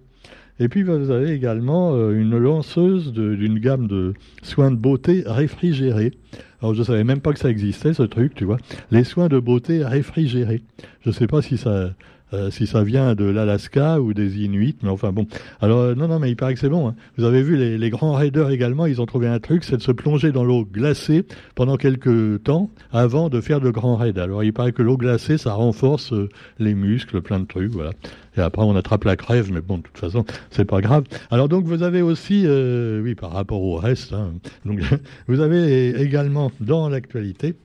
Et 0.60 0.70
puis 0.70 0.84
vous 0.84 1.12
avez 1.12 1.32
également 1.32 1.94
euh, 1.94 2.18
une 2.18 2.38
lanceuse 2.38 3.12
d'une 3.12 3.60
gamme 3.60 3.88
de 3.88 4.14
soins 4.42 4.72
de 4.72 4.78
beauté 4.78 5.24
réfrigérés. 5.26 6.14
Alors 6.62 6.74
je 6.74 6.80
ne 6.80 6.86
savais 6.86 7.04
même 7.04 7.20
pas 7.20 7.34
que 7.34 7.40
ça 7.40 7.50
existait 7.50 7.94
ce 7.94 8.04
truc, 8.04 8.34
tu 8.36 8.46
vois. 8.46 8.58
Les 8.90 9.04
soins 9.04 9.28
de 9.28 9.38
beauté 9.38 9.84
réfrigérés. 9.84 10.62
Je 11.02 11.10
ne 11.10 11.14
sais 11.14 11.28
pas 11.28 11.42
si 11.42 11.58
ça, 11.58 11.90
euh, 12.34 12.50
si 12.50 12.66
ça 12.66 12.84
vient 12.84 13.14
de 13.14 13.26
l'Alaska 13.26 14.02
ou 14.02 14.14
des 14.14 14.44
Inuits, 14.44 14.76
mais 14.82 14.90
enfin 14.90 15.12
bon. 15.12 15.28
Alors 15.62 15.80
euh, 15.80 15.96
non, 15.96 16.08
non, 16.08 16.18
mais 16.18 16.32
il 16.32 16.36
paraît 16.36 16.56
que 16.56 16.60
c'est 16.60 16.70
bon. 16.70 16.88
Hein. 16.88 16.96
Vous 17.18 17.24
avez 17.24 17.44
vu 17.44 17.56
les, 17.56 17.90
grands 17.92 18.14
raiders 18.14 18.50
également, 18.50 18.88
ils 18.88 19.00
ont 19.00 19.06
trouvé 19.06 19.28
un 19.28 19.40
truc, 19.40 19.64
c'est 19.64 19.78
de 19.78 19.82
se 19.84 19.92
plonger 19.92 20.32
dans 20.32 20.44
l'eau 20.44 20.66
glacée 20.66 21.24
pendant 21.54 21.78
quelques 21.78 22.44
temps 22.44 22.72
avant 22.92 23.30
de 23.30 23.42
faire 23.42 23.62
de 23.62 23.70
grands 23.70 23.96
raids. 23.96 24.18
Alors 24.18 24.44
il 24.44 24.54
paraît 24.54 24.72
que 24.72 24.82
l'eau 24.82 24.98
glacée, 24.98 25.38
ça 25.38 25.54
renforce 25.54 26.14
euh, 26.14 26.28
les 26.58 26.74
muscles, 26.74 27.22
plein 27.22 27.40
de 27.40 27.46
trucs, 27.46 27.72
voilà. 27.72 27.92
Et 28.38 28.42
après, 28.42 28.64
on 28.64 28.76
attrape 28.76 29.04
la 29.04 29.16
crève, 29.16 29.52
mais 29.54 29.62
bon, 29.62 29.78
de 29.78 29.84
toute 29.84 29.98
façon, 29.98 30.26
c'est 30.50 30.66
pas 30.66 30.82
grave. 30.82 31.04
Alors 31.32 31.48
donc, 31.48 31.66
vous 31.66 31.84
avez 31.84 32.02
aussi, 32.02 32.46
oui, 32.46 33.16
par 33.16 33.32
rapport 33.32 33.62
au 33.62 33.78
reste, 33.78 34.12
hein, 34.12 34.34
donc, 34.66 34.82
vous 35.28 35.40
avez 35.40 36.02
également 36.02 36.52
dans 36.60 36.90
l'actualité 36.90 37.56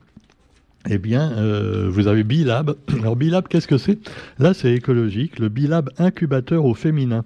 eh 0.89 0.97
bien, 0.97 1.31
euh, 1.33 1.87
vous 1.89 2.07
avez 2.07 2.23
Bilab. 2.23 2.75
Alors 2.99 3.15
Bilab, 3.15 3.47
qu'est-ce 3.47 3.67
que 3.67 3.77
c'est? 3.77 3.99
Là, 4.39 4.53
c'est 4.53 4.73
écologique. 4.73 5.39
Le 5.39 5.49
Bilab 5.49 5.89
incubateur 5.97 6.65
au 6.65 6.73
féminin. 6.73 7.23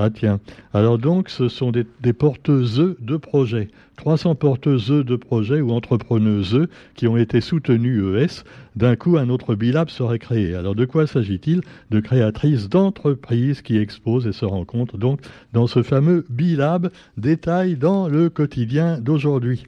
Ah 0.00 0.10
tiens. 0.10 0.38
Alors 0.72 0.96
donc, 0.96 1.28
ce 1.28 1.48
sont 1.48 1.72
des, 1.72 2.12
porteuses 2.12 2.94
de 3.00 3.16
projets. 3.16 3.68
300 3.96 4.36
porteuses 4.36 4.90
de 4.90 5.16
projets 5.16 5.60
ou 5.60 5.72
entrepreneuses 5.72 6.68
qui 6.94 7.08
ont 7.08 7.16
été 7.16 7.40
soutenues 7.40 8.16
ES. 8.16 8.44
D'un 8.76 8.94
coup, 8.94 9.18
un 9.18 9.28
autre 9.28 9.56
Bilab 9.56 9.88
serait 9.88 10.20
créé. 10.20 10.54
Alors 10.54 10.76
de 10.76 10.84
quoi 10.84 11.08
s'agit-il? 11.08 11.62
De 11.90 11.98
créatrices 11.98 12.68
d'entreprises 12.68 13.60
qui 13.60 13.76
exposent 13.76 14.28
et 14.28 14.32
se 14.32 14.44
rencontrent 14.44 14.98
donc 14.98 15.18
dans 15.52 15.66
ce 15.66 15.82
fameux 15.82 16.24
Bilab. 16.30 16.92
Détail 17.16 17.74
dans 17.74 18.06
le 18.06 18.30
quotidien 18.30 19.00
d'aujourd'hui 19.00 19.66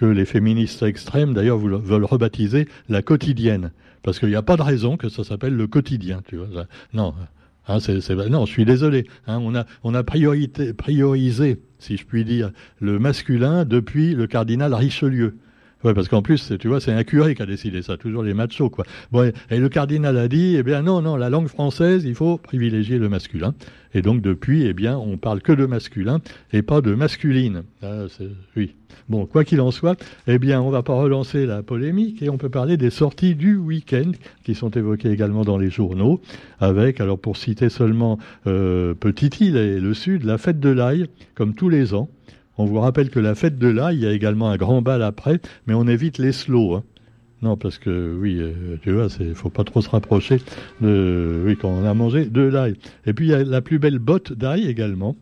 que 0.00 0.06
les 0.06 0.24
féministes 0.24 0.82
extrêmes, 0.82 1.34
d'ailleurs, 1.34 1.58
veulent 1.58 2.06
rebaptiser 2.06 2.66
la 2.88 3.02
quotidienne. 3.02 3.70
Parce 4.02 4.18
qu'il 4.18 4.30
n'y 4.30 4.34
a 4.34 4.40
pas 4.40 4.56
de 4.56 4.62
raison 4.62 4.96
que 4.96 5.10
ça 5.10 5.24
s'appelle 5.24 5.54
le 5.54 5.66
quotidien. 5.66 6.22
Non, 6.94 7.12
hein, 7.68 7.78
non, 8.30 8.46
je 8.46 8.50
suis 8.50 8.64
désolé. 8.64 9.06
Hein, 9.26 9.40
on 9.84 9.94
a, 9.94 10.02
priorisé, 10.02 11.60
si 11.78 11.98
je 11.98 12.06
puis 12.06 12.24
dire, 12.24 12.50
le 12.80 12.98
masculin 12.98 13.66
depuis 13.66 14.14
le 14.14 14.26
cardinal 14.26 14.72
Richelieu. 14.72 15.36
Ouais, 15.82 15.94
parce 15.94 16.08
qu'en 16.08 16.20
plus, 16.20 16.52
tu 16.58 16.68
vois, 16.68 16.80
c'est 16.80 16.92
un 16.92 17.04
curé 17.04 17.34
qui 17.34 17.42
a 17.42 17.46
décidé 17.46 17.80
ça, 17.80 17.96
toujours 17.96 18.22
les 18.22 18.34
machos, 18.34 18.68
quoi. 18.68 18.84
Bon, 19.12 19.32
et 19.50 19.58
le 19.58 19.68
cardinal 19.70 20.18
a 20.18 20.28
dit, 20.28 20.56
eh 20.58 20.62
bien, 20.62 20.82
non, 20.82 21.00
non, 21.00 21.16
la 21.16 21.30
langue 21.30 21.48
française, 21.48 22.04
il 22.04 22.14
faut 22.14 22.36
privilégier 22.36 22.98
le 22.98 23.08
masculin. 23.08 23.54
Et 23.94 24.02
donc, 24.02 24.20
depuis, 24.20 24.66
eh 24.66 24.74
bien, 24.74 24.98
on 24.98 25.16
parle 25.16 25.40
que 25.40 25.52
de 25.52 25.64
masculin 25.64 26.20
et 26.52 26.60
pas 26.60 26.82
de 26.82 26.94
masculine. 26.94 27.62
Ah, 27.82 28.04
oui. 28.56 28.74
Bon, 29.08 29.24
quoi 29.24 29.42
qu'il 29.44 29.60
en 29.60 29.70
soit, 29.70 29.98
eh 30.26 30.38
bien, 30.38 30.60
on 30.60 30.70
va 30.70 30.82
pas 30.82 30.94
relancer 30.94 31.46
la 31.46 31.62
polémique 31.62 32.22
et 32.22 32.28
on 32.28 32.36
peut 32.36 32.50
parler 32.50 32.76
des 32.76 32.90
sorties 32.90 33.34
du 33.34 33.56
week-end 33.56 34.12
qui 34.44 34.54
sont 34.54 34.70
évoquées 34.70 35.10
également 35.10 35.44
dans 35.44 35.58
les 35.58 35.70
journaux, 35.70 36.20
avec, 36.60 37.00
alors 37.00 37.18
pour 37.18 37.36
citer 37.36 37.70
seulement 37.70 38.18
euh, 38.46 38.94
Petite-Île 38.94 39.56
et 39.56 39.80
le 39.80 39.94
Sud, 39.94 40.24
la 40.24 40.38
fête 40.38 40.60
de 40.60 40.68
l'ail, 40.68 41.06
comme 41.34 41.54
tous 41.54 41.68
les 41.68 41.94
ans. 41.94 42.10
On 42.60 42.66
vous 42.66 42.78
rappelle 42.78 43.08
que 43.08 43.18
la 43.18 43.34
fête 43.34 43.58
de 43.58 43.68
l'ail, 43.68 43.96
il 43.96 44.02
y 44.02 44.06
a 44.06 44.12
également 44.12 44.50
un 44.50 44.58
grand 44.58 44.82
bal 44.82 45.02
après, 45.02 45.40
mais 45.66 45.72
on 45.72 45.86
évite 45.86 46.18
les 46.18 46.30
slows. 46.30 46.74
Hein. 46.74 46.84
Non, 47.40 47.56
parce 47.56 47.78
que 47.78 48.14
oui, 48.20 48.36
euh, 48.38 48.76
tu 48.82 48.92
vois, 48.92 49.06
il 49.18 49.34
faut 49.34 49.48
pas 49.48 49.64
trop 49.64 49.80
se 49.80 49.88
rapprocher 49.88 50.42
de, 50.82 51.42
oui, 51.46 51.56
quand 51.56 51.70
on 51.70 51.86
a 51.86 51.94
mangé 51.94 52.26
de 52.26 52.42
l'ail. 52.42 52.74
Et 53.06 53.14
puis 53.14 53.28
il 53.28 53.30
y 53.30 53.34
a 53.34 53.44
la 53.44 53.62
plus 53.62 53.78
belle 53.78 53.98
botte 53.98 54.34
d'ail 54.34 54.68
également. 54.68 55.16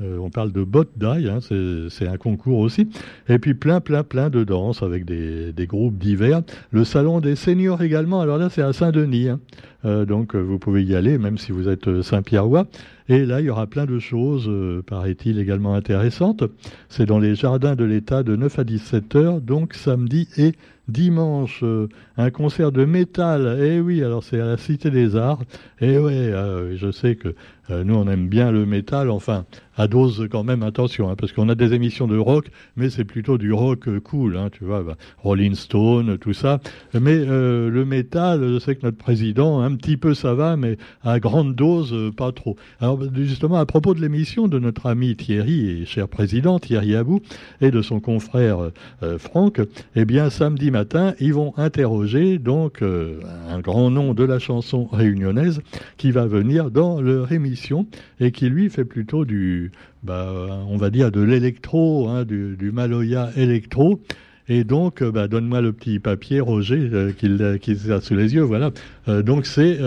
Euh, 0.00 0.18
on 0.18 0.28
parle 0.28 0.50
de 0.50 0.64
bottes 0.64 0.90
d'ail, 0.96 1.28
hein, 1.28 1.38
c'est 1.40 2.08
un 2.08 2.16
concours 2.16 2.58
aussi. 2.58 2.88
Et 3.28 3.38
puis 3.38 3.54
plein, 3.54 3.80
plein, 3.80 4.02
plein 4.02 4.28
de 4.28 4.42
danses 4.42 4.82
avec 4.82 5.04
des, 5.04 5.66
groupes 5.66 5.98
divers. 5.98 6.42
Le 6.72 6.84
salon 6.84 7.20
des 7.20 7.36
seniors 7.36 7.80
également, 7.80 8.20
alors 8.20 8.38
là 8.38 8.50
c'est 8.50 8.62
à 8.62 8.72
Saint-Denis. 8.72 9.28
Hein. 9.28 9.40
Euh, 9.84 10.04
donc 10.04 10.34
vous 10.34 10.58
pouvez 10.58 10.82
y 10.82 10.96
aller, 10.96 11.16
même 11.16 11.38
si 11.38 11.52
vous 11.52 11.68
êtes 11.68 11.86
euh, 11.86 12.02
Saint-Pierrois. 12.02 12.66
Et 13.08 13.24
là, 13.24 13.40
il 13.40 13.46
y 13.46 13.50
aura 13.50 13.66
plein 13.66 13.84
de 13.84 13.98
choses, 13.98 14.50
paraît-il, 14.86 15.38
également 15.38 15.74
intéressantes. 15.74 16.42
C'est 16.88 17.04
dans 17.04 17.18
les 17.18 17.34
jardins 17.34 17.76
de 17.76 17.84
l'État 17.84 18.22
de 18.22 18.34
9 18.34 18.58
à 18.58 18.64
17 18.64 19.16
heures, 19.16 19.40
donc 19.42 19.74
samedi 19.74 20.26
et 20.38 20.52
dimanche, 20.88 21.62
un 22.16 22.30
concert 22.30 22.72
de 22.72 22.86
métal. 22.86 23.58
Eh 23.62 23.78
oui, 23.80 24.02
alors 24.02 24.24
c'est 24.24 24.40
à 24.40 24.46
la 24.46 24.56
Cité 24.56 24.90
des 24.90 25.16
Arts. 25.16 25.42
Eh 25.82 25.98
ouais, 25.98 26.32
je 26.76 26.90
sais 26.90 27.16
que 27.16 27.34
nous, 27.68 27.94
on 27.94 28.08
aime 28.08 28.28
bien 28.28 28.50
le 28.50 28.64
métal. 28.64 29.10
Enfin, 29.10 29.44
à 29.76 29.88
dose 29.88 30.28
quand 30.30 30.44
même, 30.44 30.62
attention, 30.62 31.10
hein, 31.10 31.16
parce 31.16 31.32
qu'on 31.32 31.48
a 31.48 31.54
des 31.54 31.74
émissions 31.74 32.06
de 32.06 32.16
rock, 32.16 32.50
mais 32.76 32.90
c'est 32.90 33.04
plutôt 33.04 33.38
du 33.38 33.52
rock 33.52 33.88
euh, 33.88 34.00
cool, 34.00 34.36
hein, 34.36 34.48
tu 34.52 34.64
vois, 34.64 34.82
bah, 34.82 34.96
Rolling 35.18 35.54
Stone, 35.54 36.18
tout 36.18 36.32
ça. 36.32 36.60
Mais 36.92 37.16
euh, 37.16 37.70
le 37.70 37.84
métal, 37.84 38.40
je 38.54 38.58
sais 38.58 38.76
que 38.76 38.86
notre 38.86 38.98
président, 38.98 39.60
un 39.60 39.74
petit 39.74 39.96
peu 39.96 40.14
ça 40.14 40.34
va, 40.34 40.56
mais 40.56 40.76
à 41.02 41.18
grande 41.18 41.54
dose, 41.54 41.92
euh, 41.92 42.10
pas 42.10 42.32
trop. 42.32 42.56
Alors 42.80 43.00
justement, 43.14 43.56
à 43.56 43.66
propos 43.66 43.94
de 43.94 44.00
l'émission 44.00 44.48
de 44.48 44.58
notre 44.58 44.86
ami 44.86 45.16
Thierry, 45.16 45.82
et 45.82 45.86
cher 45.86 46.08
président 46.08 46.58
Thierry 46.58 46.94
Abou, 46.94 47.20
et 47.60 47.70
de 47.70 47.82
son 47.82 48.00
confrère 48.00 48.70
Franck, 49.18 49.60
eh 49.96 50.04
bien 50.04 50.30
samedi 50.30 50.70
matin, 50.70 51.14
ils 51.20 51.34
vont 51.34 51.52
interroger 51.56 52.38
donc 52.38 52.82
un 52.82 53.60
grand 53.60 53.90
nom 53.90 54.14
de 54.14 54.24
la 54.24 54.38
chanson 54.38 54.86
réunionnaise 54.86 55.60
qui 55.96 56.10
va 56.10 56.26
venir 56.26 56.70
dans 56.70 57.00
leur 57.00 57.32
émission 57.32 57.86
et 58.20 58.32
qui 58.32 58.48
lui 58.48 58.70
fait 58.70 58.84
plutôt 58.84 59.24
du 59.24 59.63
bah, 60.02 60.64
on 60.68 60.76
va 60.76 60.90
dire, 60.90 61.10
de 61.10 61.20
l'électro, 61.20 62.08
hein, 62.08 62.24
du, 62.24 62.70
Maloya 62.72 63.30
électro. 63.36 64.00
Et 64.48 64.64
donc, 64.64 65.02
euh, 65.02 65.10
bah, 65.10 65.26
donne-moi 65.26 65.60
le 65.62 65.72
petit 65.72 65.98
papier, 65.98 66.40
Roger, 66.40 66.90
euh, 66.92 67.12
qu'il 67.12 67.92
a 67.92 68.00
sous 68.00 68.14
les 68.14 68.34
yeux. 68.34 68.42
Voilà. 68.42 68.70
Euh, 69.08 69.22
donc, 69.22 69.46
c'est 69.46 69.78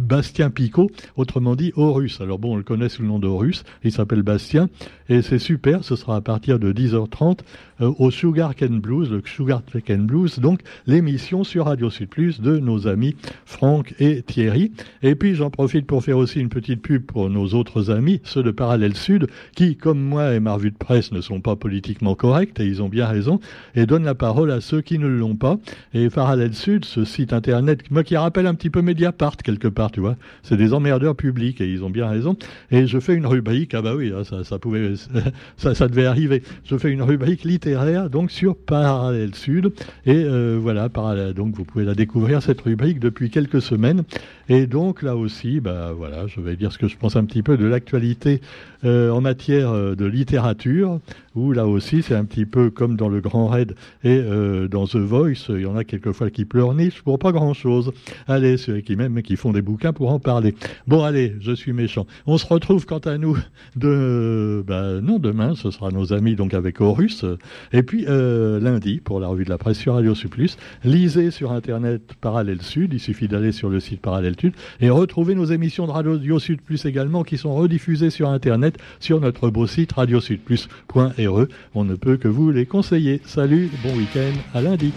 Bastien 0.00 0.50
Picot, 0.50 0.90
autrement 1.16 1.56
dit 1.56 1.72
Horus. 1.76 2.20
Alors 2.20 2.38
bon, 2.38 2.54
on 2.54 2.56
le 2.56 2.62
connaît 2.62 2.88
sous 2.88 3.02
le 3.02 3.08
nom 3.08 3.18
d'Horus. 3.18 3.64
Il 3.84 3.92
s'appelle 3.92 4.22
Bastien. 4.22 4.68
Et 5.08 5.22
c'est 5.22 5.38
super. 5.38 5.84
Ce 5.84 5.96
sera 5.96 6.16
à 6.16 6.20
partir 6.20 6.58
de 6.58 6.72
10h30 6.72 7.38
au 7.80 8.10
Sugar 8.10 8.54
Can 8.56 8.78
Blues, 8.82 9.10
le 9.10 9.22
Sugar 9.24 9.62
Can 9.86 9.98
Blues. 9.98 10.38
Donc, 10.38 10.60
l'émission 10.86 11.44
sur 11.44 11.66
Radio 11.66 11.90
Sud 11.90 12.08
Plus 12.08 12.40
de 12.40 12.58
nos 12.58 12.88
amis 12.88 13.16
Franck 13.44 13.94
et 14.00 14.22
Thierry. 14.22 14.72
Et 15.02 15.14
puis, 15.14 15.34
j'en 15.34 15.50
profite 15.50 15.86
pour 15.86 16.02
faire 16.02 16.18
aussi 16.18 16.40
une 16.40 16.48
petite 16.48 16.82
pub 16.82 17.04
pour 17.04 17.30
nos 17.30 17.46
autres 17.54 17.90
amis, 17.90 18.20
ceux 18.24 18.42
de 18.42 18.50
Parallèle 18.50 18.96
Sud, 18.96 19.28
qui, 19.54 19.76
comme 19.76 20.00
moi 20.00 20.34
et 20.34 20.40
ma 20.40 20.54
revue 20.54 20.70
de 20.70 20.76
presse, 20.76 21.12
ne 21.12 21.20
sont 21.20 21.40
pas 21.40 21.56
politiquement 21.56 22.14
corrects, 22.14 22.58
et 22.60 22.66
ils 22.66 22.82
ont 22.82 22.88
bien 22.88 23.06
raison. 23.06 23.40
Et 23.74 23.86
donne 23.86 24.04
la 24.04 24.14
parole 24.14 24.50
à 24.50 24.60
ceux 24.60 24.80
qui 24.80 24.98
ne 24.98 25.06
l'ont 25.06 25.36
pas. 25.36 25.58
Et 25.94 26.10
Parallèle 26.10 26.54
Sud, 26.54 26.84
ce 26.84 27.04
site 27.04 27.32
internet, 27.32 27.90
moi 27.90 28.02
qui 28.02 28.16
rappelle 28.16 28.46
un 28.48 28.54
petit 28.54 28.70
peu 28.70 28.82
Mediapart 28.82 29.36
quelque 29.36 29.68
part, 29.68 29.90
tu 29.90 30.00
vois, 30.00 30.16
c'est 30.42 30.56
des 30.56 30.72
emmerdeurs 30.72 31.14
publics 31.14 31.60
et 31.60 31.70
ils 31.70 31.84
ont 31.84 31.90
bien 31.90 32.08
raison. 32.08 32.36
Et 32.70 32.86
je 32.86 32.98
fais 32.98 33.14
une 33.14 33.26
rubrique, 33.26 33.74
ah 33.74 33.82
bah 33.82 33.94
oui, 33.94 34.12
hein, 34.14 34.24
ça, 34.24 34.44
ça 34.44 34.58
pouvait, 34.58 34.94
ça, 35.56 35.74
ça 35.74 35.88
devait 35.88 36.06
arriver. 36.06 36.42
Je 36.64 36.76
fais 36.76 36.90
une 36.90 37.02
rubrique 37.02 37.44
littéraire 37.44 38.10
donc 38.10 38.30
sur 38.30 38.56
Parallèle 38.56 39.34
Sud 39.34 39.72
et 40.06 40.24
euh, 40.24 40.58
voilà, 40.60 40.88
parallèle, 40.88 41.34
donc 41.34 41.54
vous 41.54 41.64
pouvez 41.64 41.84
la 41.84 41.94
découvrir 41.94 42.42
cette 42.42 42.60
rubrique 42.60 43.00
depuis 43.00 43.30
quelques 43.30 43.62
semaines. 43.62 44.04
Et 44.48 44.66
donc 44.66 45.02
là 45.02 45.16
aussi, 45.16 45.60
bah 45.60 45.92
voilà, 45.96 46.26
je 46.26 46.40
vais 46.40 46.56
dire 46.56 46.72
ce 46.72 46.78
que 46.78 46.88
je 46.88 46.96
pense 46.96 47.16
un 47.16 47.24
petit 47.24 47.42
peu 47.42 47.56
de 47.56 47.66
l'actualité 47.66 48.40
euh, 48.84 49.10
en 49.10 49.20
matière 49.20 49.70
euh, 49.70 49.94
de 49.94 50.06
littérature, 50.06 51.00
où 51.34 51.52
là 51.52 51.66
aussi 51.66 52.02
c'est 52.02 52.14
un 52.14 52.24
petit 52.24 52.46
peu 52.46 52.70
comme 52.70 52.96
dans 52.96 53.08
le 53.08 53.20
Grand 53.20 53.48
Raid 53.48 53.74
et 54.04 54.22
dans 54.70 54.86
The 54.86 54.96
Voice, 54.96 55.46
il 55.50 55.60
y 55.60 55.66
en 55.66 55.76
a 55.76 55.84
quelquefois 55.84 56.30
qui 56.30 56.44
pleurnichent 56.44 57.02
pour 57.02 57.18
pas 57.18 57.32
grand-chose. 57.32 57.92
Allez, 58.38 58.56
ceux 58.56 58.78
qui 58.78 58.94
même 58.94 59.20
qui 59.20 59.34
font 59.34 59.50
des 59.50 59.62
bouquins 59.62 59.92
pour 59.92 60.12
en 60.12 60.20
parler. 60.20 60.54
Bon, 60.86 61.02
allez, 61.02 61.34
je 61.40 61.50
suis 61.50 61.72
méchant. 61.72 62.06
On 62.24 62.38
se 62.38 62.46
retrouve 62.46 62.86
quant 62.86 63.00
à 63.00 63.18
nous 63.18 63.36
de, 63.74 64.62
bah, 64.64 65.00
non 65.02 65.18
demain, 65.18 65.56
ce 65.56 65.72
sera 65.72 65.90
nos 65.90 66.12
amis 66.12 66.36
donc 66.36 66.54
avec 66.54 66.80
Horus, 66.80 67.24
et 67.72 67.82
puis 67.82 68.04
lundi 68.06 69.00
pour 69.00 69.18
la 69.18 69.26
revue 69.26 69.44
de 69.44 69.50
la 69.50 69.58
presse 69.58 69.78
sur 69.78 69.94
Radio 69.94 70.14
Supplus. 70.14 70.50
Lisez 70.84 71.32
sur 71.32 71.50
internet 71.50 72.14
Parallèle 72.20 72.62
Sud, 72.62 72.92
il 72.92 73.00
suffit 73.00 73.26
d'aller 73.26 73.50
sur 73.50 73.70
le 73.70 73.80
site 73.80 74.00
Parallèle 74.00 74.36
Sud 74.40 74.52
et 74.80 74.88
retrouver 74.88 75.34
nos 75.34 75.46
émissions 75.46 75.88
de 75.88 75.90
Radio 75.90 76.38
Sud 76.38 76.62
Plus 76.62 76.84
également 76.84 77.24
qui 77.24 77.38
sont 77.38 77.56
rediffusées 77.56 78.10
sur 78.10 78.28
internet 78.28 78.78
sur 79.00 79.20
notre 79.20 79.50
beau 79.50 79.66
site 79.66 79.90
radiosudplus.re. 79.94 81.46
On 81.74 81.84
ne 81.84 81.96
peut 81.96 82.18
que 82.18 82.28
vous 82.28 82.52
les 82.52 82.66
conseiller. 82.66 83.20
Salut, 83.24 83.68
bon 83.82 83.96
week-end, 83.96 84.38
à 84.54 84.62
lundi. 84.62 84.92